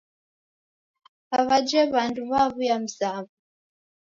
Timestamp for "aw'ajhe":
1.37-1.81